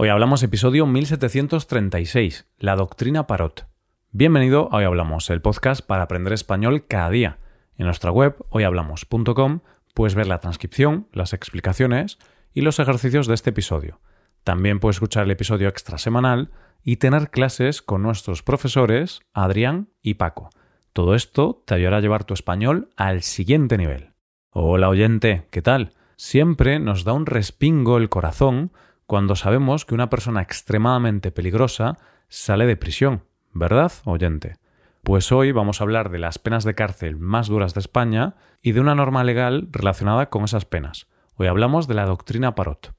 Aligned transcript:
Hoy 0.00 0.10
hablamos 0.10 0.44
episodio 0.44 0.86
1736, 0.86 2.46
la 2.60 2.76
doctrina 2.76 3.26
Parot. 3.26 3.66
Bienvenido 4.12 4.68
a 4.70 4.76
Hoy 4.76 4.84
Hablamos, 4.84 5.28
el 5.28 5.42
podcast 5.42 5.84
para 5.84 6.04
aprender 6.04 6.32
español 6.32 6.86
cada 6.86 7.10
día. 7.10 7.38
En 7.76 7.86
nuestra 7.86 8.12
web, 8.12 8.36
hoyhablamos.com, 8.50 9.58
puedes 9.94 10.14
ver 10.14 10.28
la 10.28 10.38
transcripción, 10.38 11.08
las 11.12 11.32
explicaciones 11.32 12.18
y 12.54 12.60
los 12.60 12.78
ejercicios 12.78 13.26
de 13.26 13.34
este 13.34 13.50
episodio. 13.50 13.98
También 14.44 14.78
puedes 14.78 14.98
escuchar 14.98 15.24
el 15.24 15.32
episodio 15.32 15.66
extra 15.66 15.98
semanal 15.98 16.52
y 16.84 16.98
tener 16.98 17.30
clases 17.30 17.82
con 17.82 18.00
nuestros 18.00 18.44
profesores 18.44 19.18
Adrián 19.32 19.88
y 20.00 20.14
Paco. 20.14 20.50
Todo 20.92 21.16
esto 21.16 21.64
te 21.66 21.74
ayudará 21.74 21.96
a 21.96 22.02
llevar 22.02 22.22
tu 22.22 22.34
español 22.34 22.90
al 22.96 23.22
siguiente 23.22 23.76
nivel. 23.76 24.12
Hola 24.50 24.90
oyente, 24.90 25.48
¿qué 25.50 25.60
tal? 25.60 25.90
Siempre 26.14 26.78
nos 26.78 27.02
da 27.02 27.14
un 27.14 27.26
respingo 27.26 27.98
el 27.98 28.08
corazón 28.08 28.70
cuando 29.08 29.36
sabemos 29.36 29.86
que 29.86 29.94
una 29.94 30.10
persona 30.10 30.42
extremadamente 30.42 31.32
peligrosa 31.32 31.96
sale 32.28 32.66
de 32.66 32.76
prisión, 32.76 33.24
¿verdad, 33.54 33.90
oyente? 34.04 34.58
Pues 35.02 35.32
hoy 35.32 35.50
vamos 35.50 35.80
a 35.80 35.84
hablar 35.84 36.10
de 36.10 36.18
las 36.18 36.38
penas 36.38 36.62
de 36.62 36.74
cárcel 36.74 37.16
más 37.16 37.48
duras 37.48 37.72
de 37.72 37.80
España 37.80 38.36
y 38.60 38.72
de 38.72 38.80
una 38.80 38.94
norma 38.94 39.24
legal 39.24 39.68
relacionada 39.72 40.28
con 40.28 40.44
esas 40.44 40.66
penas. 40.66 41.08
Hoy 41.36 41.46
hablamos 41.46 41.88
de 41.88 41.94
la 41.94 42.04
doctrina 42.04 42.54
Parot. 42.54 42.92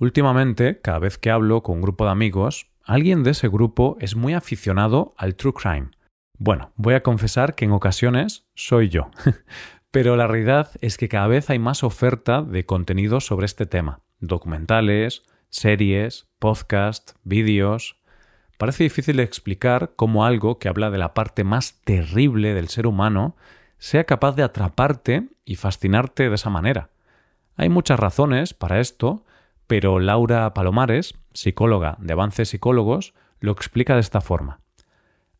Últimamente, 0.00 0.80
cada 0.80 0.98
vez 0.98 1.16
que 1.16 1.30
hablo 1.30 1.62
con 1.62 1.76
un 1.76 1.82
grupo 1.82 2.04
de 2.04 2.10
amigos, 2.10 2.68
alguien 2.82 3.22
de 3.22 3.30
ese 3.30 3.46
grupo 3.46 3.96
es 4.00 4.16
muy 4.16 4.34
aficionado 4.34 5.14
al 5.18 5.36
true 5.36 5.54
crime. 5.54 5.90
Bueno, 6.36 6.72
voy 6.74 6.94
a 6.94 7.04
confesar 7.04 7.54
que 7.54 7.66
en 7.66 7.70
ocasiones 7.70 8.44
soy 8.56 8.88
yo. 8.88 9.12
Pero 9.90 10.14
la 10.16 10.28
realidad 10.28 10.70
es 10.80 10.96
que 10.96 11.08
cada 11.08 11.26
vez 11.26 11.50
hay 11.50 11.58
más 11.58 11.82
oferta 11.82 12.42
de 12.42 12.64
contenido 12.64 13.20
sobre 13.20 13.46
este 13.46 13.66
tema. 13.66 14.00
Documentales, 14.20 15.24
series, 15.48 16.28
podcasts, 16.38 17.16
vídeos. 17.24 17.96
Parece 18.56 18.84
difícil 18.84 19.18
explicar 19.18 19.92
cómo 19.96 20.24
algo 20.24 20.58
que 20.58 20.68
habla 20.68 20.90
de 20.90 20.98
la 20.98 21.12
parte 21.12 21.42
más 21.42 21.80
terrible 21.82 22.54
del 22.54 22.68
ser 22.68 22.86
humano 22.86 23.36
sea 23.78 24.04
capaz 24.04 24.36
de 24.36 24.44
atraparte 24.44 25.28
y 25.44 25.56
fascinarte 25.56 26.28
de 26.28 26.34
esa 26.36 26.50
manera. 26.50 26.90
Hay 27.56 27.68
muchas 27.68 27.98
razones 27.98 28.54
para 28.54 28.78
esto, 28.78 29.24
pero 29.66 29.98
Laura 29.98 30.54
Palomares, 30.54 31.14
psicóloga 31.32 31.96
de 31.98 32.12
Avances 32.12 32.50
Psicólogos, 32.50 33.14
lo 33.40 33.50
explica 33.50 33.94
de 33.94 34.00
esta 34.00 34.20
forma. 34.20 34.60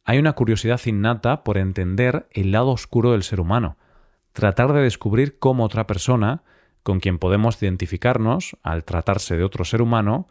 Hay 0.05 0.19
una 0.19 0.33
curiosidad 0.33 0.81
innata 0.87 1.45
por 1.45 1.57
entender 1.57 2.27
el 2.33 2.51
lado 2.51 2.71
oscuro 2.71 3.13
del 3.13 3.23
ser 3.23 3.39
humano, 3.39 3.77
tratar 4.33 4.73
de 4.73 4.83
descubrir 4.83 5.39
cómo 5.39 5.65
otra 5.65 5.87
persona, 5.87 6.43
con 6.83 7.01
quien 7.01 7.19
podemos 7.19 7.63
identificarnos 7.63 8.57
al 8.63 8.85
tratarse 8.85 9.37
de 9.37 9.45
otro 9.45 9.65
ser 9.65 9.83
humano, 9.83 10.29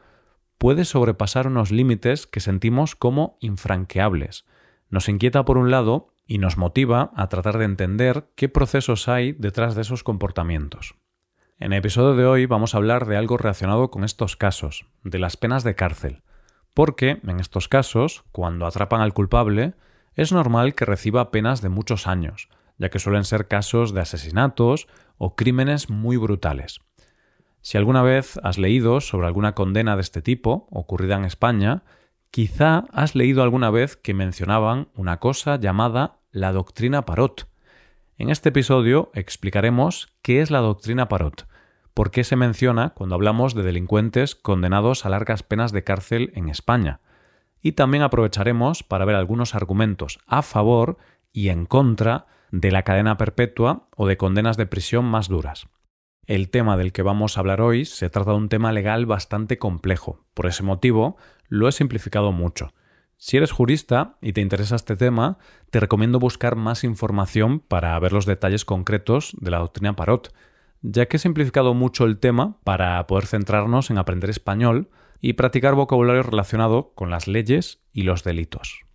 puede 0.58 0.86
sobrepasar 0.86 1.48
unos 1.48 1.72
límites 1.72 2.28
que 2.28 2.40
sentimos 2.40 2.96
como 2.96 3.38
infranqueables. 3.40 4.46
Nos 4.90 5.08
inquieta 5.08 5.46
por 5.46 5.58
un 5.58 5.72
lado 5.72 6.14
y 6.28 6.38
nos 6.38 6.58
motiva 6.58 7.12
a 7.16 7.28
tratar 7.28 7.58
de 7.58 7.66
entender 7.66 8.30
qué 8.36 8.50
procesos 8.50 9.08
hay 9.08 9.32
detrás 9.32 9.76
de 9.76 9.82
esos 9.82 10.04
comportamientos. 10.04 10.96
En 11.58 11.74
el 11.74 11.80
episodio 11.80 12.16
de 12.16 12.26
hoy 12.26 12.46
vamos 12.46 12.74
a 12.74 12.78
hablar 12.78 13.06
de 13.06 13.18
algo 13.18 13.38
relacionado 13.38 13.90
con 13.90 14.04
estos 14.04 14.36
casos, 14.36 14.86
de 15.04 15.20
las 15.20 15.38
penas 15.38 15.64
de 15.64 15.76
cárcel, 15.76 16.22
porque 16.74 17.20
en 17.26 17.40
estos 17.40 17.68
casos, 17.68 18.24
cuando 18.32 18.66
atrapan 18.66 19.02
al 19.02 19.14
culpable, 19.14 19.74
es 20.16 20.32
normal 20.32 20.76
que 20.76 20.86
reciba 20.86 21.32
penas 21.32 21.62
de 21.62 21.70
muchos 21.70 22.08
años, 22.08 22.50
ya 22.80 22.90
que 22.90 22.98
suelen 22.98 23.26
ser 23.26 23.48
casos 23.48 23.94
de 23.94 24.02
asesinatos 24.02 24.88
o 25.18 25.36
crímenes 25.36 25.90
muy 25.90 26.18
brutales. 26.18 26.80
Si 27.62 27.78
alguna 27.78 28.02
vez 28.02 28.40
has 28.42 28.58
leído 28.58 29.02
sobre 29.02 29.28
alguna 29.28 29.54
condena 29.54 29.96
de 29.96 30.02
este 30.02 30.22
tipo 30.22 30.68
ocurrida 30.72 31.18
en 31.18 31.26
España, 31.26 31.84
quizá 32.32 32.86
has 32.92 33.16
leído 33.16 33.44
alguna 33.44 33.70
vez 33.70 33.98
que 33.98 34.14
mencionaban 34.14 34.88
una 34.96 35.20
cosa 35.20 35.58
llamada 35.58 36.20
la 36.32 36.54
doctrina 36.54 37.06
Parot. 37.06 37.48
En 38.18 38.30
este 38.30 38.50
episodio 38.50 39.12
explicaremos 39.14 40.08
qué 40.22 40.42
es 40.42 40.52
la 40.52 40.60
doctrina 40.60 41.10
Parot, 41.10 41.48
por 41.94 42.12
qué 42.12 42.24
se 42.24 42.38
menciona 42.38 42.92
cuando 42.92 43.16
hablamos 43.16 43.56
de 43.56 43.64
delincuentes 43.64 44.36
condenados 44.36 45.06
a 45.06 45.10
largas 45.10 45.44
penas 45.44 45.74
de 45.74 45.84
cárcel 45.84 46.32
en 46.36 46.48
España, 46.48 47.02
y 47.62 47.74
también 47.74 48.04
aprovecharemos 48.04 48.84
para 48.84 49.04
ver 49.04 49.16
algunos 49.16 49.54
argumentos 49.54 50.20
a 50.28 50.44
favor 50.44 50.98
y 51.34 51.50
en 51.50 51.66
contra 51.66 52.28
de 52.52 52.72
la 52.72 52.84
cadena 52.84 53.18
perpetua 53.18 53.88
o 53.96 54.08
de 54.08 54.18
condenas 54.18 54.58
de 54.58 54.66
prisión 54.66 55.06
más 55.06 55.28
duras. 55.28 55.68
El 56.26 56.50
tema 56.50 56.78
del 56.78 56.92
que 56.92 57.02
vamos 57.02 57.38
a 57.38 57.40
hablar 57.40 57.60
hoy 57.60 57.86
se 57.86 58.10
trata 58.10 58.32
de 58.32 58.38
un 58.38 58.50
tema 58.50 58.72
legal 58.72 59.06
bastante 59.06 59.58
complejo. 59.58 60.26
Por 60.34 60.46
ese 60.46 60.62
motivo, 60.62 61.18
lo 61.48 61.68
he 61.68 61.72
simplificado 61.72 62.32
mucho. 62.32 62.74
Si 63.18 63.36
eres 63.36 63.52
jurista 63.52 64.18
y 64.22 64.34
te 64.34 64.42
interesa 64.42 64.76
este 64.76 64.96
tema, 64.96 65.40
te 65.72 65.80
recomiendo 65.80 66.20
buscar 66.20 66.56
más 66.56 66.84
información 66.84 67.60
para 67.60 68.00
ver 68.00 68.14
los 68.14 68.26
detalles 68.26 68.64
concretos 68.64 69.36
de 69.42 69.52
la 69.52 69.58
doctrina 69.58 69.96
Parot, 69.96 70.34
ya 70.82 71.08
que 71.08 71.18
he 71.18 71.20
simplificado 71.20 71.74
mucho 71.74 72.06
el 72.06 72.20
tema 72.20 72.60
para 72.64 73.06
poder 73.08 73.26
centrarnos 73.26 73.90
en 73.90 73.98
aprender 73.98 74.30
español 74.30 74.90
y 75.20 75.34
practicar 75.34 75.76
vocabulario 75.76 76.24
relacionado 76.24 76.94
con 76.94 77.10
las 77.10 77.28
leyes 77.28 77.82
y 77.92 78.04
los 78.04 78.24
delitos. 78.24 78.86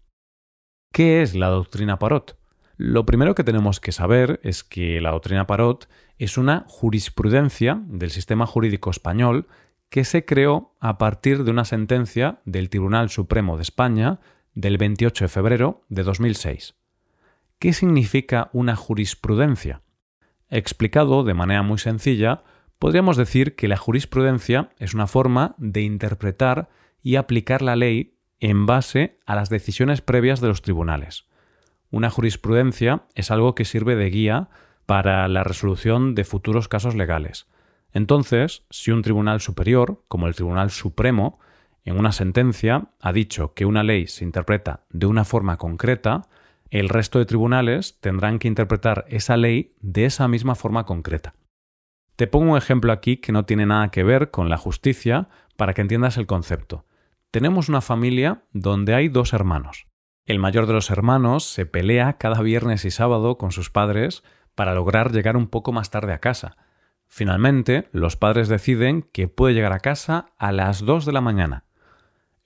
¿Qué 0.93 1.21
es 1.21 1.35
la 1.35 1.49
doctrina 1.49 1.99
Parot? 1.99 2.39
Lo 2.77 3.07
primero 3.07 3.35
que 3.35 3.45
tenemos 3.45 3.79
que 3.79 3.93
saber 3.93 4.41
es 4.43 4.65
que 4.65 5.01
la 5.01 5.13
doctrina 5.13 5.47
Parot 5.47 5.89
es 6.19 6.37
una 6.37 6.65
jurisprudencia 6.69 7.81
del 7.87 8.11
sistema 8.11 8.47
jurídico 8.47 8.91
español 8.91 9.47
que 9.91 10.05
se 10.05 10.25
creó 10.25 10.75
a 10.81 10.99
partir 10.99 11.45
de 11.45 11.53
una 11.53 11.65
sentencia 11.65 12.41
del 12.45 12.71
Tribunal 12.71 13.11
Supremo 13.11 13.57
de 13.57 13.63
España 13.63 14.19
del 14.55 14.77
28 14.77 15.27
de 15.27 15.29
febrero 15.29 15.85
de 15.89 16.03
2006. 16.03 16.75
¿Qué 17.61 17.73
significa 17.73 18.51
una 18.53 18.75
jurisprudencia? 18.75 19.83
Explicado 20.51 21.23
de 21.23 21.35
manera 21.35 21.63
muy 21.63 21.79
sencilla, 21.79 22.43
podríamos 22.81 23.17
decir 23.17 23.55
que 23.55 23.69
la 23.69 23.77
jurisprudencia 23.77 24.71
es 24.79 24.95
una 24.95 25.07
forma 25.07 25.55
de 25.59 25.83
interpretar 25.83 26.69
y 27.03 27.17
aplicar 27.17 27.63
la 27.63 27.77
ley 27.77 28.19
en 28.41 28.67
base 28.67 29.21
a 29.27 29.37
las 29.37 29.49
decisiones 29.49 30.01
previas 30.01 30.41
de 30.41 30.49
los 30.49 30.63
tribunales. 30.63 31.27
Una 31.95 32.11
jurisprudencia 32.11 33.05
es 33.15 33.31
algo 33.31 33.55
que 33.55 33.65
sirve 33.65 33.95
de 33.95 34.11
guía 34.11 34.49
para 34.85 35.29
la 35.29 35.45
resolución 35.45 36.17
de 36.17 36.25
futuros 36.25 36.67
casos 36.67 36.97
legales. 36.97 37.47
Entonces, 37.93 38.65
si 38.69 38.91
un 38.91 39.03
tribunal 39.03 39.41
superior, 39.41 40.03
como 40.09 40.27
el 40.27 40.35
Tribunal 40.35 40.73
Supremo, 40.73 41.39
en 41.85 41.97
una 41.97 42.11
sentencia 42.11 42.89
ha 43.01 43.13
dicho 43.13 43.55
que 43.55 43.65
una 43.65 43.85
ley 43.85 44.09
se 44.09 44.25
interpreta 44.25 44.81
de 44.91 45.07
una 45.07 45.25
forma 45.25 45.57
concreta, 45.57 46.23
el 46.69 46.89
resto 46.89 47.21
de 47.21 47.27
tribunales 47.27 48.01
tendrán 48.01 48.41
que 48.41 48.49
interpretar 48.49 49.05
esa 49.09 49.37
ley 49.37 49.77
de 49.81 50.07
esa 50.07 50.27
misma 50.27 50.57
forma 50.57 50.87
concreta. 50.87 51.37
Te 52.17 52.27
pongo 52.27 52.51
un 52.51 52.59
ejemplo 52.59 52.91
aquí 52.91 53.19
que 53.19 53.31
no 53.31 53.45
tiene 53.45 53.67
nada 53.67 53.93
que 53.93 54.03
ver 54.03 54.33
con 54.33 54.49
la 54.49 54.57
justicia 54.57 55.29
para 55.57 55.75
que 55.75 55.83
entiendas 55.83 56.17
el 56.17 56.27
concepto. 56.27 56.87
Tenemos 57.31 57.69
una 57.69 57.81
familia 57.81 58.43
donde 58.53 58.97
hay 58.97 59.09
dos 59.09 59.33
hermanos. 59.33 59.87
El 60.27 60.39
mayor 60.39 60.67
de 60.67 60.73
los 60.73 60.89
hermanos 60.89 61.45
se 61.45 61.67
pelea 61.67 62.15
cada 62.15 62.41
viernes 62.41 62.87
y 62.87 62.91
sábado 62.91 63.37
con 63.37 63.53
sus 63.53 63.69
padres 63.69 64.23
para 64.55 64.75
lograr 64.75 65.13
llegar 65.13 65.37
un 65.37 65.49
poco 65.49 65.71
más 65.71 65.91
tarde 65.91 66.15
a 66.15 66.19
casa. 66.19 66.57
Finalmente, 67.09 67.91
los 67.93 68.17
padres 68.17 68.49
deciden 68.49 69.03
que 69.03 69.29
puede 69.29 69.53
llegar 69.53 69.75
a 69.75 69.81
casa 69.81 70.33
a 70.39 70.51
las 70.51 70.81
2 70.81 71.05
de 71.05 71.13
la 71.13 71.21
mañana. 71.21 71.65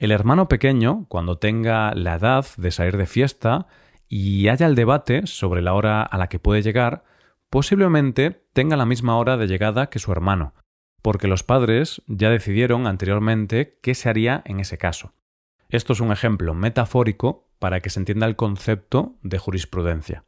El 0.00 0.10
hermano 0.10 0.48
pequeño, 0.48 1.06
cuando 1.08 1.38
tenga 1.38 1.94
la 1.94 2.16
edad 2.16 2.46
de 2.56 2.72
salir 2.72 2.96
de 2.96 3.06
fiesta 3.06 3.68
y 4.08 4.48
haya 4.48 4.66
el 4.66 4.74
debate 4.74 5.28
sobre 5.28 5.62
la 5.62 5.74
hora 5.74 6.02
a 6.02 6.18
la 6.18 6.28
que 6.28 6.40
puede 6.40 6.62
llegar, 6.62 7.04
posiblemente 7.48 8.44
tenga 8.54 8.76
la 8.76 8.86
misma 8.86 9.16
hora 9.18 9.36
de 9.36 9.46
llegada 9.46 9.88
que 9.88 10.00
su 10.00 10.10
hermano, 10.10 10.52
porque 11.00 11.28
los 11.28 11.44
padres 11.44 12.02
ya 12.08 12.28
decidieron 12.28 12.88
anteriormente 12.88 13.78
qué 13.82 13.94
se 13.94 14.08
haría 14.08 14.42
en 14.46 14.58
ese 14.58 14.78
caso. 14.78 15.12
Esto 15.68 15.92
es 15.92 16.00
un 16.00 16.10
ejemplo 16.10 16.54
metafórico 16.54 17.47
para 17.58 17.80
que 17.80 17.90
se 17.90 18.00
entienda 18.00 18.26
el 18.26 18.36
concepto 18.36 19.16
de 19.22 19.38
jurisprudencia. 19.38 20.24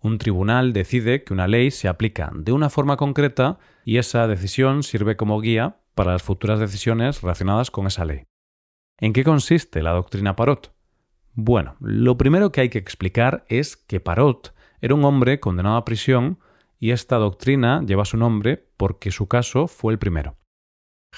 Un 0.00 0.18
tribunal 0.18 0.72
decide 0.72 1.24
que 1.24 1.32
una 1.32 1.48
ley 1.48 1.70
se 1.70 1.88
aplica 1.88 2.30
de 2.34 2.52
una 2.52 2.68
forma 2.68 2.96
concreta 2.96 3.58
y 3.84 3.96
esa 3.96 4.26
decisión 4.26 4.82
sirve 4.82 5.16
como 5.16 5.40
guía 5.40 5.78
para 5.94 6.12
las 6.12 6.22
futuras 6.22 6.60
decisiones 6.60 7.22
relacionadas 7.22 7.70
con 7.70 7.86
esa 7.86 8.04
ley. 8.04 8.24
¿En 8.98 9.12
qué 9.12 9.24
consiste 9.24 9.82
la 9.82 9.92
doctrina 9.92 10.36
Parot? 10.36 10.74
Bueno, 11.32 11.76
lo 11.80 12.18
primero 12.18 12.52
que 12.52 12.60
hay 12.60 12.68
que 12.68 12.78
explicar 12.78 13.44
es 13.48 13.76
que 13.76 13.98
Parot 13.98 14.54
era 14.80 14.94
un 14.94 15.04
hombre 15.04 15.40
condenado 15.40 15.76
a 15.76 15.84
prisión 15.84 16.38
y 16.78 16.90
esta 16.90 17.16
doctrina 17.16 17.82
lleva 17.82 18.04
su 18.04 18.16
nombre 18.16 18.68
porque 18.76 19.10
su 19.10 19.26
caso 19.26 19.68
fue 19.68 19.92
el 19.92 19.98
primero. 19.98 20.36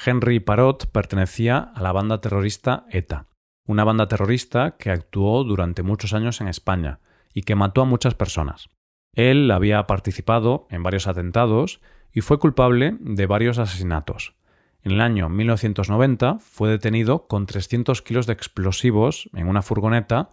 Henry 0.05 0.38
Parot 0.38 0.87
pertenecía 0.93 1.59
a 1.59 1.82
la 1.82 1.91
banda 1.91 2.20
terrorista 2.20 2.87
ETA 2.91 3.26
una 3.66 3.84
banda 3.84 4.08
terrorista 4.08 4.76
que 4.78 4.90
actuó 4.90 5.44
durante 5.44 5.82
muchos 5.82 6.12
años 6.12 6.40
en 6.40 6.48
España 6.48 7.00
y 7.34 7.42
que 7.42 7.54
mató 7.54 7.82
a 7.82 7.86
muchas 7.86 8.14
personas. 8.14 8.68
Él 9.12 9.50
había 9.50 9.86
participado 9.86 10.66
en 10.70 10.82
varios 10.82 11.06
atentados 11.06 11.80
y 12.12 12.20
fue 12.20 12.38
culpable 12.38 12.96
de 13.00 13.26
varios 13.26 13.58
asesinatos. 13.58 14.34
En 14.82 14.92
el 14.92 15.00
año 15.00 15.28
1990 15.28 16.38
fue 16.38 16.70
detenido 16.70 17.26
con 17.26 17.46
300 17.46 18.02
kilos 18.02 18.26
de 18.26 18.34
explosivos 18.34 19.28
en 19.34 19.48
una 19.48 19.62
furgoneta 19.62 20.30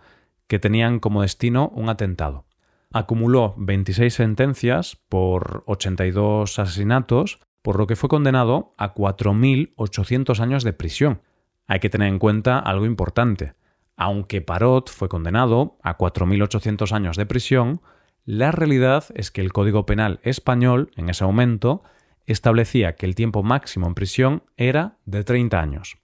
que 0.47 0.59
tenían 0.59 1.00
como 1.00 1.24
destino 1.24 1.69
un 1.69 1.89
atentado. 1.89 2.45
Acumuló 2.91 3.56
26 3.57 4.13
sentencias 4.13 4.97
por 5.09 5.63
82 5.65 6.59
asesinatos, 6.59 7.39
por 7.63 7.80
lo 7.80 7.88
que 7.88 7.95
fue 7.95 8.09
condenado 8.09 8.75
a 8.77 8.94
4.800 8.94 10.39
años 10.39 10.63
de 10.63 10.74
prisión. 10.74 11.21
Hay 11.68 11.80
que 11.80 11.89
tener 11.89 12.07
en 12.07 12.19
cuenta 12.19 12.60
algo 12.60 12.86
importante. 12.86 13.54
Aunque 13.95 14.42
Parot 14.42 14.89
fue 14.89 15.10
condenado 15.10 15.77
a 15.83 15.98
4.800 15.98 16.92
años 16.92 17.18
de 17.18 17.25
prisión, 17.25 17.81
la 18.25 18.51
realidad 18.51 19.06
es 19.15 19.31
que 19.31 19.42
el 19.42 19.54
Código 19.54 19.86
Penal 19.86 20.19
español, 20.24 20.92
en 20.95 21.10
ese 21.10 21.25
momento, 21.25 21.83
establecía 22.25 22.95
que 22.95 23.06
el 23.06 23.15
tiempo 23.15 23.44
máximo 23.44 23.88
en 23.88 23.95
prisión 23.95 24.44
era 24.57 24.98
de 25.06 25.24
30 25.24 25.60
años. 25.60 25.98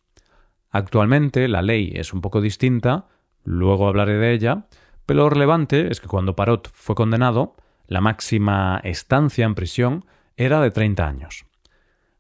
Actualmente 0.70 1.48
la 1.48 1.62
ley 1.62 1.92
es 1.96 2.14
un 2.14 2.22
poco 2.22 2.42
distinta, 2.42 3.08
luego 3.44 3.88
hablaré 3.88 4.18
de 4.18 4.34
ella, 4.34 4.68
pero 5.06 5.22
lo 5.22 5.30
relevante 5.30 5.92
es 5.92 6.00
que 6.00 6.08
cuando 6.08 6.36
Parot 6.36 6.70
fue 6.74 6.94
condenado, 6.94 7.56
la 7.88 8.02
máxima 8.02 8.80
estancia 8.84 9.46
en 9.46 9.56
prisión 9.56 10.06
era 10.38 10.62
de 10.62 10.72
30 10.72 11.08
años. 11.08 11.46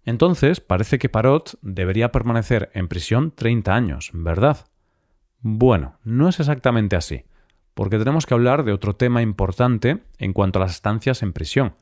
Entonces 0.09 0.59
parece 0.59 0.97
que 0.97 1.07
Parot 1.07 1.59
debería 1.61 2.11
permanecer 2.11 2.71
en 2.73 2.87
prisión 2.87 3.29
30 3.29 3.75
años, 3.75 4.09
¿verdad? 4.11 4.65
Bueno, 5.41 5.99
no 6.03 6.27
es 6.27 6.39
exactamente 6.39 6.95
así, 6.95 7.25
porque 7.75 7.99
tenemos 7.99 8.25
que 8.25 8.33
hablar 8.33 8.63
de 8.63 8.73
otro 8.73 8.95
tema 8.95 9.21
importante 9.21 10.01
en 10.17 10.33
cuanto 10.33 10.57
a 10.57 10.63
las 10.63 10.71
estancias 10.71 11.21
en 11.21 11.31
prisión, 11.31 11.75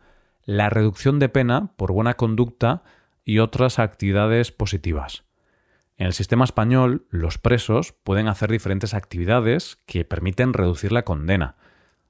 la 0.43 0.69
reducción 0.69 1.19
de 1.19 1.29
pena 1.29 1.71
por 1.77 1.93
buena 1.93 2.15
conducta 2.15 2.83
y 3.23 3.39
otras 3.39 3.79
actividades 3.79 4.51
positivas. 4.51 5.23
En 5.95 6.07
el 6.07 6.13
sistema 6.13 6.43
español, 6.43 7.07
los 7.09 7.37
presos 7.37 7.93
pueden 7.93 8.27
hacer 8.27 8.51
diferentes 8.51 8.93
actividades 8.93 9.77
que 9.85 10.03
permiten 10.03 10.51
reducir 10.51 10.91
la 10.91 11.03
condena. 11.03 11.55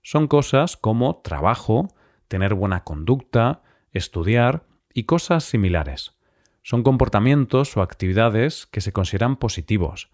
Son 0.01 0.27
cosas 0.27 0.77
como 0.77 1.17
trabajo, 1.17 1.89
tener 2.27 2.55
buena 2.55 2.83
conducta, 2.83 3.61
estudiar 3.91 4.63
y 4.97 5.03
cosas 5.03 5.43
similares. 5.43 6.17
Son 6.63 6.81
comportamientos 6.81 7.77
o 7.77 7.83
actividades 7.83 8.65
que 8.65 8.81
se 8.81 8.93
consideran 8.93 9.35
positivos, 9.35 10.09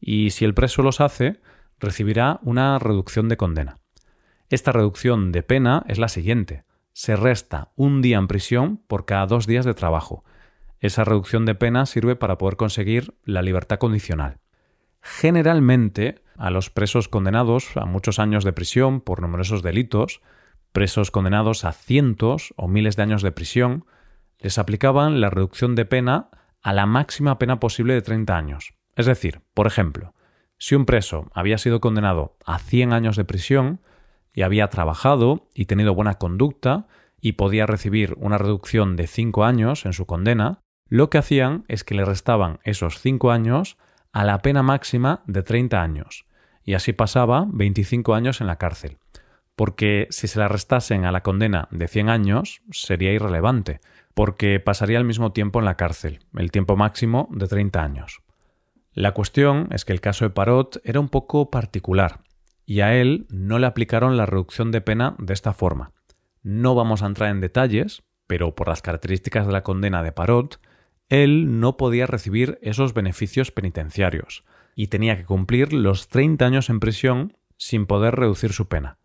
y 0.00 0.30
si 0.30 0.44
el 0.44 0.54
preso 0.54 0.82
los 0.82 1.00
hace, 1.00 1.40
recibirá 1.78 2.40
una 2.42 2.80
reducción 2.80 3.28
de 3.28 3.36
condena. 3.36 3.78
Esta 4.50 4.72
reducción 4.72 5.30
de 5.30 5.44
pena 5.44 5.84
es 5.86 5.98
la 5.98 6.08
siguiente. 6.08 6.64
Se 6.92 7.14
resta 7.14 7.70
un 7.76 8.02
día 8.02 8.18
en 8.18 8.26
prisión 8.26 8.78
por 8.88 9.04
cada 9.04 9.26
dos 9.26 9.46
días 9.46 9.64
de 9.64 9.72
trabajo. 9.72 10.24
Esa 10.80 11.04
reducción 11.04 11.46
de 11.46 11.54
pena 11.54 11.86
sirve 11.86 12.16
para 12.16 12.36
poder 12.36 12.56
conseguir 12.56 13.14
la 13.22 13.40
libertad 13.40 13.78
condicional. 13.78 14.38
Generalmente, 15.00 16.24
a 16.36 16.50
los 16.50 16.70
presos 16.70 17.06
condenados 17.06 17.76
a 17.76 17.84
muchos 17.84 18.18
años 18.18 18.42
de 18.42 18.52
prisión 18.52 19.00
por 19.00 19.22
numerosos 19.22 19.62
delitos, 19.62 20.22
presos 20.72 21.12
condenados 21.12 21.64
a 21.64 21.70
cientos 21.70 22.52
o 22.56 22.66
miles 22.66 22.96
de 22.96 23.04
años 23.04 23.22
de 23.22 23.30
prisión, 23.30 23.84
les 24.44 24.58
aplicaban 24.58 25.22
la 25.22 25.30
reducción 25.30 25.74
de 25.74 25.86
pena 25.86 26.28
a 26.62 26.74
la 26.74 26.84
máxima 26.84 27.38
pena 27.38 27.60
posible 27.60 27.94
de 27.94 28.02
30 28.02 28.36
años. 28.36 28.74
Es 28.94 29.06
decir, 29.06 29.40
por 29.54 29.66
ejemplo, 29.66 30.12
si 30.58 30.74
un 30.74 30.84
preso 30.84 31.30
había 31.32 31.56
sido 31.56 31.80
condenado 31.80 32.36
a 32.44 32.58
100 32.58 32.92
años 32.92 33.16
de 33.16 33.24
prisión 33.24 33.80
y 34.34 34.42
había 34.42 34.68
trabajado 34.68 35.48
y 35.54 35.64
tenido 35.64 35.94
buena 35.94 36.18
conducta 36.18 36.88
y 37.22 37.32
podía 37.32 37.64
recibir 37.64 38.16
una 38.18 38.36
reducción 38.36 38.96
de 38.96 39.06
5 39.06 39.44
años 39.44 39.86
en 39.86 39.94
su 39.94 40.04
condena, 40.04 40.60
lo 40.90 41.08
que 41.08 41.16
hacían 41.16 41.64
es 41.68 41.82
que 41.82 41.94
le 41.94 42.04
restaban 42.04 42.58
esos 42.64 43.00
5 43.00 43.30
años 43.30 43.78
a 44.12 44.24
la 44.24 44.42
pena 44.42 44.62
máxima 44.62 45.22
de 45.26 45.42
30 45.42 45.80
años, 45.80 46.26
y 46.62 46.74
así 46.74 46.92
pasaba 46.92 47.46
25 47.48 48.14
años 48.14 48.42
en 48.42 48.46
la 48.46 48.56
cárcel, 48.56 48.98
porque 49.56 50.06
si 50.10 50.26
se 50.26 50.38
la 50.38 50.48
restasen 50.48 51.04
a 51.04 51.12
la 51.12 51.22
condena 51.22 51.68
de 51.70 51.88
100 51.88 52.08
años 52.08 52.62
sería 52.70 53.12
irrelevante, 53.12 53.80
porque 54.14 54.60
pasaría 54.60 54.98
el 54.98 55.04
mismo 55.04 55.32
tiempo 55.32 55.58
en 55.58 55.64
la 55.64 55.76
cárcel, 55.76 56.20
el 56.36 56.50
tiempo 56.50 56.76
máximo 56.76 57.28
de 57.32 57.48
30 57.48 57.82
años. 57.82 58.22
La 58.92 59.12
cuestión 59.12 59.68
es 59.72 59.84
que 59.84 59.92
el 59.92 60.00
caso 60.00 60.24
de 60.24 60.30
Parot 60.30 60.80
era 60.84 61.00
un 61.00 61.08
poco 61.08 61.50
particular 61.50 62.20
y 62.64 62.80
a 62.80 62.94
él 62.94 63.26
no 63.28 63.58
le 63.58 63.66
aplicaron 63.66 64.16
la 64.16 64.26
reducción 64.26 64.70
de 64.70 64.80
pena 64.80 65.16
de 65.18 65.34
esta 65.34 65.52
forma. 65.52 65.92
No 66.42 66.74
vamos 66.74 67.02
a 67.02 67.06
entrar 67.06 67.30
en 67.30 67.40
detalles, 67.40 68.04
pero 68.26 68.54
por 68.54 68.68
las 68.68 68.82
características 68.82 69.46
de 69.46 69.52
la 69.52 69.62
condena 69.62 70.02
de 70.02 70.12
Parot, 70.12 70.60
él 71.08 71.60
no 71.60 71.76
podía 71.76 72.06
recibir 72.06 72.58
esos 72.62 72.94
beneficios 72.94 73.50
penitenciarios 73.50 74.44
y 74.74 74.88
tenía 74.88 75.16
que 75.16 75.24
cumplir 75.24 75.72
los 75.72 76.08
30 76.08 76.44
años 76.44 76.70
en 76.70 76.80
prisión 76.80 77.36
sin 77.56 77.86
poder 77.86 78.16
reducir 78.16 78.52
su 78.52 78.68
pena. 78.68 78.98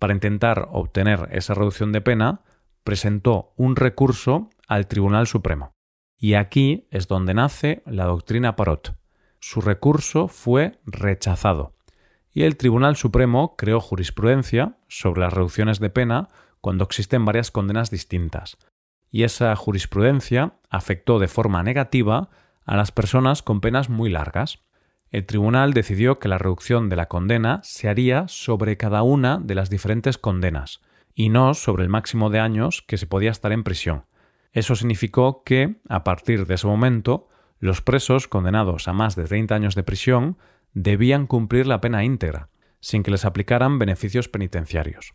Para 0.00 0.14
intentar 0.14 0.68
obtener 0.72 1.28
esa 1.30 1.54
reducción 1.54 1.92
de 1.92 2.00
pena, 2.00 2.40
presentó 2.82 3.52
un 3.56 3.76
recurso 3.76 4.50
al 4.66 4.88
Tribunal 4.88 5.28
Supremo. 5.28 5.70
Y 6.16 6.34
aquí 6.34 6.88
es 6.90 7.06
donde 7.06 7.34
nace 7.34 7.84
la 7.86 8.06
doctrina 8.06 8.56
Parot 8.56 8.98
su 9.40 9.62
recurso 9.62 10.28
fue 10.28 10.78
rechazado 10.84 11.74
y 12.30 12.42
el 12.42 12.56
Tribunal 12.56 12.94
Supremo 12.96 13.56
creó 13.56 13.80
jurisprudencia 13.80 14.76
sobre 14.86 15.22
las 15.22 15.32
reducciones 15.32 15.80
de 15.80 15.90
pena 15.90 16.28
cuando 16.60 16.84
existen 16.84 17.24
varias 17.24 17.50
condenas 17.50 17.90
distintas, 17.90 18.58
y 19.10 19.24
esa 19.24 19.56
jurisprudencia 19.56 20.58
afectó 20.68 21.18
de 21.18 21.26
forma 21.26 21.62
negativa 21.62 22.28
a 22.66 22.76
las 22.76 22.92
personas 22.92 23.42
con 23.42 23.60
penas 23.60 23.88
muy 23.88 24.10
largas. 24.10 24.60
El 25.10 25.26
tribunal 25.26 25.72
decidió 25.72 26.18
que 26.20 26.28
la 26.28 26.38
reducción 26.38 26.88
de 26.88 26.96
la 26.96 27.06
condena 27.06 27.60
se 27.64 27.88
haría 27.88 28.28
sobre 28.28 28.76
cada 28.76 29.02
una 29.02 29.38
de 29.38 29.56
las 29.56 29.68
diferentes 29.68 30.18
condenas, 30.18 30.80
y 31.14 31.30
no 31.30 31.54
sobre 31.54 31.82
el 31.82 31.88
máximo 31.88 32.30
de 32.30 32.38
años 32.38 32.82
que 32.86 32.96
se 32.96 33.06
podía 33.06 33.32
estar 33.32 33.50
en 33.52 33.64
prisión. 33.64 34.04
Eso 34.52 34.76
significó 34.76 35.42
que, 35.44 35.80
a 35.88 36.04
partir 36.04 36.46
de 36.46 36.54
ese 36.54 36.66
momento, 36.66 37.28
los 37.58 37.82
presos 37.82 38.28
condenados 38.28 38.88
a 38.88 38.92
más 38.92 39.16
de 39.16 39.24
30 39.24 39.54
años 39.54 39.74
de 39.74 39.82
prisión 39.82 40.38
debían 40.72 41.26
cumplir 41.26 41.66
la 41.66 41.80
pena 41.80 42.04
íntegra, 42.04 42.48
sin 42.80 43.02
que 43.02 43.10
les 43.10 43.24
aplicaran 43.24 43.78
beneficios 43.78 44.28
penitenciarios. 44.28 45.14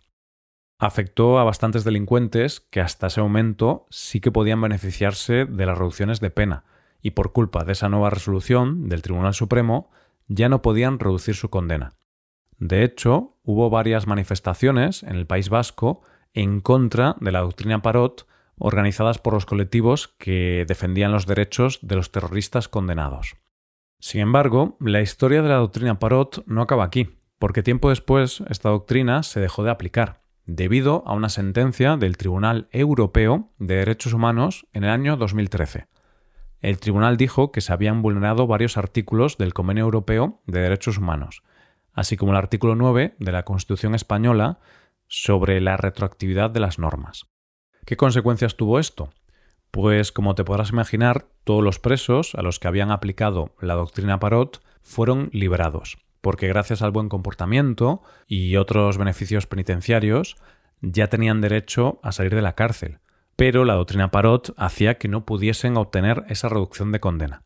Afectó 0.77 1.39
a 1.39 1.45
bastantes 1.45 1.86
delincuentes 1.86 2.59
que 2.59 2.81
hasta 2.81 3.07
ese 3.07 3.21
momento 3.21 3.86
sí 3.89 4.19
que 4.19 4.31
podían 4.31 4.59
beneficiarse 4.59 5.45
de 5.45 5.65
las 5.65 5.77
reducciones 5.77 6.19
de 6.19 6.31
pena, 6.31 6.65
y 7.06 7.12
por 7.12 7.34
culpa 7.34 7.63
de 7.63 7.74
esa 7.74 7.88
nueva 7.88 8.10
resolución 8.10 8.90
del 8.90 9.04
Tribunal 9.04 9.36
Supremo 9.36 9.92
ya 10.28 10.50
no 10.50 10.64
podían 10.64 10.97
reducir 10.97 11.35
su 11.35 11.52
condena. 11.52 11.94
De 12.57 12.83
hecho, 12.83 13.38
hubo 13.44 13.69
varias 13.69 14.07
manifestaciones 14.07 15.04
en 15.04 15.16
el 15.16 15.28
País 15.28 15.50
Vasco 15.50 16.02
en 16.33 16.62
contra 16.62 17.16
de 17.19 17.31
la 17.31 17.42
doctrina 17.42 17.83
Parot 17.83 18.26
organizadas 18.57 19.19
por 19.19 19.35
los 19.35 19.45
colectivos 19.45 20.16
que 20.18 20.66
defendían 20.68 21.12
los 21.12 21.28
derechos 21.28 21.78
de 21.83 21.95
los 21.95 22.12
terroristas 22.12 22.69
condenados. 22.69 23.35
Sin 24.00 24.21
embargo, 24.21 24.76
la 24.80 25.02
historia 25.02 25.44
de 25.44 25.50
la 25.50 25.57
doctrina 25.57 26.00
Parot 26.00 26.44
no 26.47 26.64
acaba 26.64 26.85
aquí, 26.85 27.19
porque 27.38 27.62
tiempo 27.62 27.90
después 27.90 28.42
esta 28.50 28.69
doctrina 28.69 29.21
se 29.21 29.40
dejó 29.40 29.64
de 29.64 29.69
aplicar, 29.69 30.24
debido 30.47 31.04
a 31.06 31.14
una 31.14 31.30
sentencia 31.30 31.97
del 31.97 32.18
Tribunal 32.18 32.68
Europeo 32.71 33.52
de 33.59 33.76
Derechos 33.76 34.14
Humanos 34.14 34.66
en 34.74 34.85
el 34.85 34.90
año 34.90 35.18
2013. 35.18 35.85
El 36.66 36.80
tribunal 36.80 37.16
dijo 37.16 37.52
que 37.52 37.62
se 37.62 37.72
habían 37.72 38.02
vulnerado 38.02 38.48
varios 38.48 38.76
artículos 38.76 39.38
del 39.38 39.54
Convenio 39.54 39.84
Europeo 39.84 40.42
de 40.48 40.62
Derechos 40.62 40.98
Humanos, 40.98 41.44
así 41.94 42.18
como 42.18 42.31
el 42.31 42.40
artículo 42.40 42.74
9 42.74 43.18
de 43.19 43.31
la 43.31 43.44
Constitución 43.44 43.94
española 43.94 44.57
sobre 45.06 45.62
la 45.62 45.78
retroactividad 45.78 46.50
de 46.50 46.62
las 46.62 46.80
normas. 46.80 47.28
¿Qué 47.86 47.98
consecuencias 47.98 48.56
tuvo 48.56 48.80
esto? 48.80 49.14
Pues 49.69 50.12
como 50.12 50.34
te 50.34 50.44
podrás 50.44 50.72
imaginar, 50.72 51.28
todos 51.44 51.64
los 51.64 51.78
presos 51.78 52.34
a 52.34 52.42
los 52.42 52.57
que 52.57 52.68
habían 52.68 52.90
aplicado 52.90 53.54
la 53.62 53.76
doctrina 53.76 54.19
Parot 54.19 54.64
fueron 54.81 55.30
liberados, 55.34 56.00
porque 56.22 56.48
gracias 56.48 56.81
al 56.81 56.90
buen 56.90 57.10
comportamiento 57.10 58.02
y 58.26 58.56
otros 58.56 58.98
beneficios 58.98 59.45
penitenciarios 59.45 60.36
ya 60.81 61.10
tenían 61.10 61.42
derecho 61.42 62.00
a 62.02 62.12
salir 62.12 62.34
de 62.34 62.42
la 62.42 62.56
cárcel, 62.56 63.02
pero 63.35 63.65
la 63.65 63.73
doctrina 63.73 64.11
Parot 64.11 64.54
hacía 64.57 64.97
que 64.97 65.07
no 65.07 65.25
pudiesen 65.25 65.77
obtener 65.77 66.23
esa 66.30 66.49
reducción 66.49 66.92
de 66.92 66.99
condena. 66.99 67.44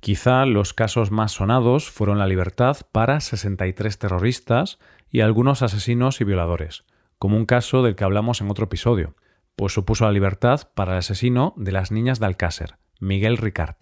Quizá 0.00 0.46
los 0.46 0.74
casos 0.74 1.10
más 1.10 1.32
sonados 1.32 1.90
fueron 1.90 2.18
la 2.18 2.26
libertad 2.26 2.76
para 2.92 3.20
63 3.20 3.98
terroristas 3.98 4.78
y 5.10 5.20
algunos 5.20 5.62
asesinos 5.62 6.20
y 6.20 6.24
violadores, 6.24 6.84
como 7.18 7.36
un 7.36 7.46
caso 7.46 7.82
del 7.82 7.96
que 7.96 8.04
hablamos 8.04 8.40
en 8.40 8.50
otro 8.50 8.66
episodio, 8.66 9.16
pues 9.56 9.72
supuso 9.72 10.04
la 10.04 10.12
libertad 10.12 10.70
para 10.74 10.92
el 10.92 10.98
asesino 10.98 11.52
de 11.56 11.72
las 11.72 11.90
niñas 11.90 12.20
de 12.20 12.26
Alcácer, 12.26 12.76
Miguel 13.00 13.36
Ricard. 13.36 13.76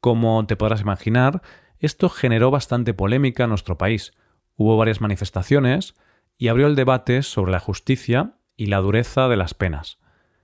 Como 0.00 0.46
te 0.46 0.56
podrás 0.56 0.82
imaginar, 0.82 1.42
esto 1.78 2.08
generó 2.08 2.50
bastante 2.50 2.94
polémica 2.94 3.44
en 3.44 3.50
nuestro 3.50 3.76
país. 3.76 4.12
Hubo 4.54 4.76
varias 4.76 5.00
manifestaciones 5.00 5.94
y 6.38 6.48
abrió 6.48 6.66
el 6.66 6.76
debate 6.76 7.22
sobre 7.22 7.52
la 7.52 7.58
justicia 7.58 8.34
y 8.56 8.66
la 8.66 8.78
dureza 8.78 9.28
de 9.28 9.36
las 9.36 9.54
penas. 9.54 9.99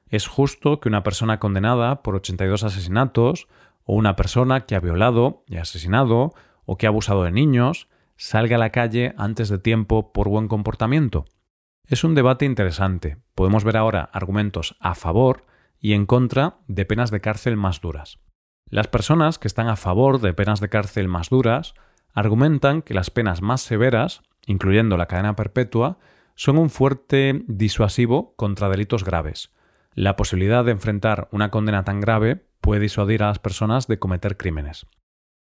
¿Es 0.08 0.28
justo 0.28 0.78
que 0.78 0.88
una 0.88 1.02
persona 1.02 1.38
condenada 1.40 2.02
por 2.02 2.14
82 2.14 2.62
asesinatos 2.62 3.48
o 3.84 3.94
una 3.94 4.14
persona 4.14 4.66
que 4.66 4.76
ha 4.76 4.80
violado 4.80 5.44
y 5.48 5.56
asesinado 5.56 6.32
o 6.64 6.76
que 6.78 6.86
ha 6.86 6.90
abusado 6.90 7.25
de 7.25 7.32
niños 7.32 7.88
salga 8.16 8.56
a 8.56 8.58
la 8.58 8.70
calle 8.70 9.14
antes 9.18 9.48
de 9.48 9.58
tiempo 9.58 10.12
por 10.12 10.28
buen 10.28 10.48
comportamiento? 10.48 11.25
Es 11.88 12.04
un 12.04 12.14
debate 12.14 12.44
interesante. 12.44 13.18
Podemos 13.34 13.64
ver 13.64 13.76
ahora 13.76 14.08
argumentos 14.12 14.76
a 14.80 14.94
favor 14.94 15.44
y 15.78 15.92
en 15.92 16.06
contra 16.06 16.58
de 16.66 16.84
penas 16.84 17.10
de 17.10 17.20
cárcel 17.20 17.56
más 17.56 17.80
duras. 17.80 18.18
Las 18.68 18.88
personas 18.88 19.38
que 19.38 19.46
están 19.46 19.68
a 19.68 19.76
favor 19.76 20.20
de 20.20 20.34
penas 20.34 20.60
de 20.60 20.68
cárcel 20.68 21.06
más 21.06 21.30
duras 21.30 21.75
argumentan 22.12 22.82
que 22.82 22.94
las 22.94 23.10
penas 23.10 23.42
más 23.42 23.60
severas, 23.60 24.22
incluyendo 24.46 24.96
la 24.96 25.06
cadena 25.06 25.36
perpetua, 25.36 25.98
son 26.34 26.58
un 26.58 26.70
fuerte 26.70 27.44
disuasivo 27.46 28.34
contra 28.36 28.68
delitos 28.68 29.04
graves. 29.04 29.52
La 29.96 30.14
posibilidad 30.14 30.62
de 30.62 30.72
enfrentar 30.72 31.26
una 31.32 31.50
condena 31.50 31.82
tan 31.82 32.02
grave 32.02 32.44
puede 32.60 32.82
disuadir 32.82 33.22
a 33.22 33.28
las 33.28 33.38
personas 33.38 33.86
de 33.86 33.98
cometer 33.98 34.36
crímenes. 34.36 34.86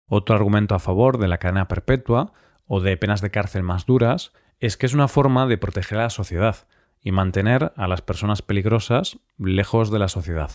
Otro 0.08 0.36
argumento 0.36 0.76
a 0.76 0.80
favor 0.80 1.18
de 1.18 1.28
la 1.28 1.40
cadena 1.40 1.68
perpetua 1.68 2.34
o 2.68 2.80
de 2.80 2.96
penas 2.96 3.22
de 3.22 3.32
cárcel 3.32 3.64
más 3.64 3.88
duras 3.88 4.32
es 4.60 4.78
que 4.78 4.86
es 4.86 4.94
una 4.94 5.08
forma 5.08 5.48
de 5.48 5.58
proteger 5.58 5.98
a 5.98 6.04
la 6.04 6.10
sociedad 6.12 6.68
y 7.02 7.12
mantener 7.12 7.74
a 7.76 7.88
las 7.88 8.04
personas 8.04 8.44
peligrosas 8.44 9.18
lejos 9.40 9.90
de 9.90 9.98
la 9.98 10.08
sociedad. 10.08 10.52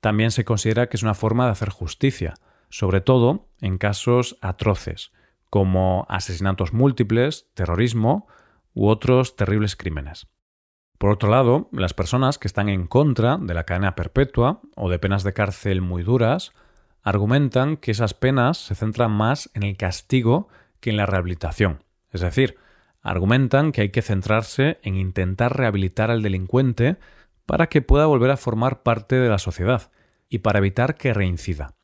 También 0.00 0.30
se 0.30 0.44
considera 0.44 0.88
que 0.88 0.96
es 0.96 1.02
una 1.02 1.14
forma 1.14 1.46
de 1.46 1.50
hacer 1.50 1.70
justicia, 1.70 2.34
sobre 2.68 3.00
todo 3.00 3.48
en 3.60 3.76
casos 3.76 4.38
atroces, 4.40 5.10
como 5.50 6.06
asesinatos 6.08 6.72
múltiples, 6.72 7.50
terrorismo 7.54 8.28
u 8.72 8.86
otros 8.86 9.34
terribles 9.34 9.74
crímenes. 9.74 10.28
Por 11.02 11.10
otro 11.10 11.30
lado, 11.30 11.68
las 11.72 11.94
personas 11.94 12.38
que 12.38 12.46
están 12.46 12.68
en 12.68 12.86
contra 12.86 13.36
de 13.36 13.54
la 13.54 13.64
cadena 13.64 13.96
perpetua 13.96 14.60
o 14.76 14.88
de 14.88 15.00
penas 15.00 15.24
de 15.24 15.32
cárcel 15.32 15.80
muy 15.80 16.04
duras 16.04 16.52
argumentan 17.02 17.76
que 17.76 17.90
esas 17.90 18.14
penas 18.14 18.58
se 18.58 18.76
centran 18.76 19.10
más 19.10 19.50
en 19.54 19.64
el 19.64 19.76
castigo 19.76 20.46
que 20.78 20.90
en 20.90 20.96
la 20.96 21.06
rehabilitación. 21.06 21.82
Es 22.12 22.20
decir, 22.20 22.56
argumentan 23.00 23.72
que 23.72 23.80
hay 23.80 23.88
que 23.88 24.00
centrarse 24.00 24.78
en 24.84 24.94
intentar 24.94 25.56
rehabilitar 25.56 26.12
al 26.12 26.22
delincuente 26.22 26.98
para 27.46 27.66
que 27.68 27.82
pueda 27.82 28.06
volver 28.06 28.30
a 28.30 28.36
formar 28.36 28.84
parte 28.84 29.16
de 29.16 29.28
la 29.28 29.38
sociedad 29.38 29.90
y 30.28 30.38
para 30.38 30.60
evitar 30.60 30.94
que 30.94 31.12
reincida. 31.12 31.74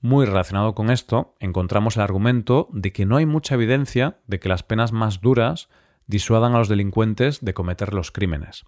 Muy 0.00 0.24
relacionado 0.24 0.76
con 0.76 0.90
esto, 0.90 1.34
encontramos 1.40 1.96
el 1.96 2.02
argumento 2.02 2.68
de 2.70 2.92
que 2.92 3.06
no 3.06 3.16
hay 3.16 3.26
mucha 3.26 3.56
evidencia 3.56 4.18
de 4.28 4.38
que 4.38 4.48
las 4.48 4.62
penas 4.62 4.92
más 4.92 5.20
duras 5.20 5.68
disuadan 6.08 6.54
a 6.54 6.58
los 6.58 6.68
delincuentes 6.68 7.44
de 7.44 7.54
cometer 7.54 7.94
los 7.94 8.10
crímenes. 8.10 8.64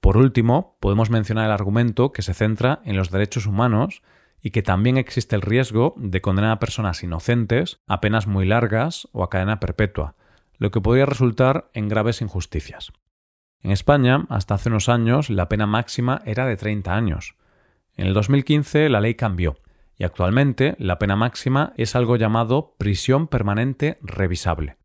Por 0.00 0.16
último, 0.16 0.76
podemos 0.80 1.08
mencionar 1.08 1.46
el 1.46 1.52
argumento 1.52 2.12
que 2.12 2.22
se 2.22 2.34
centra 2.34 2.82
en 2.84 2.96
los 2.96 3.10
derechos 3.10 3.46
humanos 3.46 4.02
y 4.42 4.50
que 4.50 4.62
también 4.62 4.98
existe 4.98 5.36
el 5.36 5.42
riesgo 5.42 5.94
de 5.96 6.20
condenar 6.20 6.50
a 6.50 6.58
personas 6.58 7.02
inocentes 7.04 7.80
a 7.86 8.00
penas 8.00 8.26
muy 8.26 8.44
largas 8.44 9.08
o 9.12 9.22
a 9.22 9.30
cadena 9.30 9.60
perpetua, 9.60 10.16
lo 10.58 10.72
que 10.72 10.80
podría 10.80 11.06
resultar 11.06 11.70
en 11.72 11.88
graves 11.88 12.20
injusticias. 12.20 12.92
En 13.60 13.70
España, 13.70 14.26
hasta 14.28 14.54
hace 14.54 14.68
unos 14.68 14.88
años, 14.88 15.30
la 15.30 15.48
pena 15.48 15.68
máxima 15.68 16.20
era 16.26 16.46
de 16.46 16.56
30 16.56 16.94
años. 16.94 17.36
En 17.94 18.08
el 18.08 18.14
2015 18.14 18.88
la 18.88 19.00
ley 19.00 19.14
cambió 19.14 19.56
y 19.96 20.02
actualmente 20.02 20.74
la 20.80 20.98
pena 20.98 21.14
máxima 21.14 21.72
es 21.76 21.94
algo 21.94 22.16
llamado 22.16 22.74
prisión 22.76 23.28
permanente 23.28 23.98
revisable. 24.02 24.81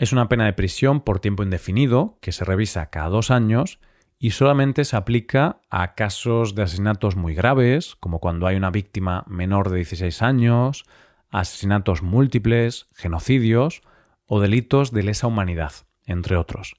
Es 0.00 0.14
una 0.14 0.30
pena 0.30 0.46
de 0.46 0.54
prisión 0.54 1.02
por 1.02 1.20
tiempo 1.20 1.42
indefinido 1.42 2.16
que 2.22 2.32
se 2.32 2.46
revisa 2.46 2.88
cada 2.88 3.10
dos 3.10 3.30
años 3.30 3.80
y 4.18 4.30
solamente 4.30 4.86
se 4.86 4.96
aplica 4.96 5.60
a 5.68 5.94
casos 5.94 6.54
de 6.54 6.62
asesinatos 6.62 7.16
muy 7.16 7.34
graves, 7.34 7.96
como 8.00 8.18
cuando 8.18 8.46
hay 8.46 8.56
una 8.56 8.70
víctima 8.70 9.24
menor 9.28 9.68
de 9.68 9.76
16 9.76 10.22
años, 10.22 10.86
asesinatos 11.28 12.00
múltiples, 12.00 12.86
genocidios 12.94 13.82
o 14.24 14.40
delitos 14.40 14.90
de 14.90 15.02
lesa 15.02 15.26
humanidad, 15.26 15.72
entre 16.06 16.36
otros. 16.36 16.76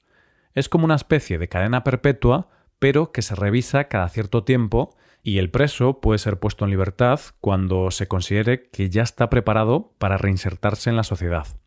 Es 0.52 0.68
como 0.68 0.84
una 0.84 0.96
especie 0.96 1.38
de 1.38 1.46
cadena 1.46 1.84
perpetua, 1.84 2.48
pero 2.80 3.12
que 3.12 3.22
se 3.22 3.36
revisa 3.36 3.84
cada 3.84 4.08
cierto 4.08 4.42
tiempo 4.42 4.96
y 5.22 5.38
el 5.38 5.48
preso 5.48 6.00
puede 6.00 6.18
ser 6.18 6.40
puesto 6.40 6.64
en 6.64 6.72
libertad 6.72 7.20
cuando 7.40 7.92
se 7.92 8.08
considere 8.08 8.68
que 8.68 8.90
ya 8.90 9.04
está 9.04 9.30
preparado 9.30 9.94
para 9.98 10.18
reinsertarse 10.18 10.90
en 10.90 10.96
la 10.96 11.04
sociedad. 11.04 11.61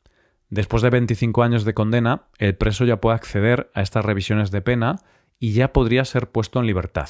Después 0.50 0.84
de 0.84 0.90
25 0.90 1.44
años 1.44 1.66
de 1.66 1.74
condena, 1.74 2.28
el 2.38 2.56
preso 2.56 2.86
ya 2.86 3.02
puede 3.02 3.16
acceder 3.16 3.72
a 3.74 3.82
estas 3.82 4.06
revisiones 4.06 4.52
de 4.52 4.62
pena 4.62 4.98
y 5.40 5.54
ya 5.54 5.74
podría 5.74 6.06
ser 6.06 6.32
puesto 6.32 6.60
en 6.60 6.68
libertad. 6.68 7.10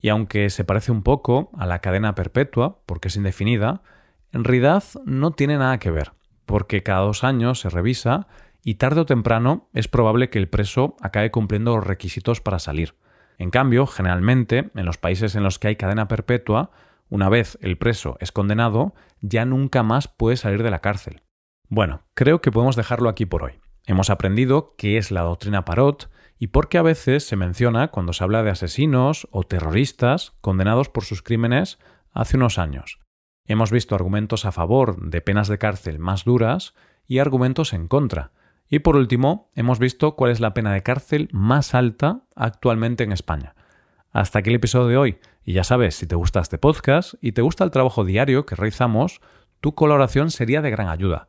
Y 0.00 0.08
aunque 0.08 0.50
se 0.50 0.64
parece 0.64 0.92
un 0.92 1.02
poco 1.02 1.50
a 1.56 1.66
la 1.66 1.78
cadena 1.78 2.14
perpetua, 2.14 2.82
porque 2.84 3.08
es 3.08 3.16
indefinida, 3.16 3.82
en 4.32 4.44
realidad 4.44 4.82
no 5.04 5.30
tiene 5.30 5.56
nada 5.56 5.78
que 5.78 5.90
ver, 5.90 6.12
porque 6.46 6.82
cada 6.82 7.00
dos 7.00 7.24
años 7.24 7.60
se 7.60 7.70
revisa 7.70 8.26
y 8.62 8.74
tarde 8.74 9.02
o 9.02 9.06
temprano 9.06 9.68
es 9.72 9.88
probable 9.88 10.30
que 10.30 10.38
el 10.38 10.48
preso 10.48 10.96
acabe 11.00 11.30
cumpliendo 11.30 11.76
los 11.76 11.86
requisitos 11.86 12.40
para 12.40 12.58
salir. 12.58 12.96
En 13.38 13.50
cambio, 13.50 13.86
generalmente, 13.86 14.70
en 14.74 14.84
los 14.84 14.98
países 14.98 15.34
en 15.34 15.42
los 15.42 15.58
que 15.58 15.68
hay 15.68 15.76
cadena 15.76 16.08
perpetua, 16.08 16.70
una 17.08 17.28
vez 17.28 17.58
el 17.60 17.78
preso 17.78 18.16
es 18.20 18.32
condenado, 18.32 18.94
ya 19.20 19.44
nunca 19.44 19.82
más 19.82 20.08
puede 20.08 20.36
salir 20.36 20.62
de 20.62 20.70
la 20.70 20.80
cárcel. 20.80 21.22
Bueno, 21.68 22.02
creo 22.14 22.40
que 22.40 22.52
podemos 22.52 22.76
dejarlo 22.76 23.08
aquí 23.08 23.26
por 23.26 23.42
hoy. 23.42 23.60
Hemos 23.86 24.10
aprendido 24.10 24.74
qué 24.76 24.98
es 24.98 25.10
la 25.10 25.22
doctrina 25.22 25.64
Parot 25.64 26.10
y 26.38 26.48
por 26.48 26.68
qué 26.68 26.78
a 26.78 26.82
veces 26.82 27.26
se 27.26 27.36
menciona 27.36 27.88
cuando 27.88 28.12
se 28.12 28.22
habla 28.24 28.42
de 28.42 28.50
asesinos 28.50 29.28
o 29.30 29.44
terroristas 29.44 30.34
condenados 30.40 30.88
por 30.88 31.04
sus 31.04 31.22
crímenes 31.22 31.78
hace 32.12 32.36
unos 32.36 32.58
años. 32.58 33.00
Hemos 33.46 33.70
visto 33.70 33.94
argumentos 33.94 34.44
a 34.44 34.52
favor 34.52 35.10
de 35.10 35.20
penas 35.20 35.48
de 35.48 35.58
cárcel 35.58 35.98
más 35.98 36.24
duras 36.24 36.74
y 37.06 37.18
argumentos 37.18 37.72
en 37.72 37.88
contra. 37.88 38.32
Y 38.68 38.78
por 38.78 38.96
último, 38.96 39.50
hemos 39.54 39.78
visto 39.78 40.16
cuál 40.16 40.30
es 40.30 40.40
la 40.40 40.54
pena 40.54 40.72
de 40.72 40.82
cárcel 40.82 41.28
más 41.32 41.74
alta 41.74 42.22
actualmente 42.34 43.04
en 43.04 43.12
España. 43.12 43.54
Hasta 44.10 44.38
aquí 44.38 44.50
el 44.50 44.56
episodio 44.56 44.88
de 44.88 44.96
hoy. 44.96 45.18
Y 45.44 45.52
ya 45.52 45.64
sabes, 45.64 45.94
si 45.96 46.06
te 46.06 46.14
gusta 46.14 46.40
este 46.40 46.56
podcast 46.56 47.14
y 47.20 47.32
te 47.32 47.42
gusta 47.42 47.64
el 47.64 47.70
trabajo 47.70 48.04
diario 48.04 48.46
que 48.46 48.54
realizamos, 48.54 49.20
tu 49.60 49.74
colaboración 49.74 50.30
sería 50.30 50.62
de 50.62 50.70
gran 50.70 50.88
ayuda. 50.88 51.28